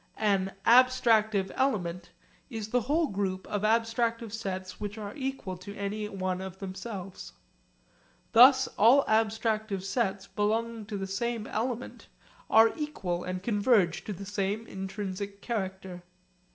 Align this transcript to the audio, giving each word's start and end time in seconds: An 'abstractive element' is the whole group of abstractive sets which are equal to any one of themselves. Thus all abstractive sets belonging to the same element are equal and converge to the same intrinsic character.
An 0.17 0.53
'abstractive 0.65 1.51
element' 1.53 2.09
is 2.49 2.69
the 2.69 2.81
whole 2.81 3.05
group 3.05 3.45
of 3.45 3.61
abstractive 3.61 4.31
sets 4.31 4.79
which 4.79 4.97
are 4.97 5.15
equal 5.15 5.55
to 5.57 5.75
any 5.77 6.09
one 6.09 6.41
of 6.41 6.57
themselves. 6.57 7.33
Thus 8.31 8.65
all 8.79 9.05
abstractive 9.05 9.83
sets 9.83 10.25
belonging 10.25 10.87
to 10.87 10.97
the 10.97 11.05
same 11.05 11.45
element 11.45 12.07
are 12.49 12.73
equal 12.75 13.23
and 13.23 13.43
converge 13.43 14.03
to 14.05 14.13
the 14.13 14.25
same 14.25 14.65
intrinsic 14.65 15.39
character. 15.39 16.01